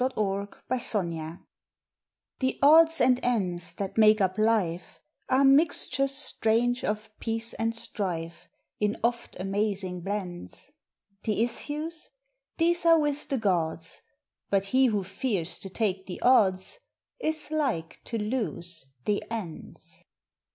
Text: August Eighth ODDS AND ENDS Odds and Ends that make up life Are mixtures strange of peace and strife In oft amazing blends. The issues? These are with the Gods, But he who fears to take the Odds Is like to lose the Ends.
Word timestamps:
August 0.15 0.57
Eighth 0.71 0.95
ODDS 0.95 0.95
AND 0.95 1.13
ENDS 2.33 2.55
Odds 2.63 3.01
and 3.01 3.19
Ends 3.23 3.73
that 3.75 3.99
make 3.99 4.19
up 4.19 4.39
life 4.39 5.03
Are 5.29 5.45
mixtures 5.45 6.11
strange 6.15 6.83
of 6.83 7.11
peace 7.19 7.53
and 7.53 7.75
strife 7.75 8.49
In 8.79 8.97
oft 9.03 9.39
amazing 9.39 10.01
blends. 10.01 10.71
The 11.21 11.43
issues? 11.43 12.09
These 12.57 12.83
are 12.83 12.97
with 12.97 13.29
the 13.29 13.37
Gods, 13.37 14.01
But 14.49 14.65
he 14.65 14.87
who 14.87 15.03
fears 15.03 15.59
to 15.59 15.69
take 15.69 16.07
the 16.07 16.19
Odds 16.23 16.79
Is 17.19 17.51
like 17.51 18.03
to 18.05 18.17
lose 18.17 18.87
the 19.05 19.23
Ends. 19.29 20.03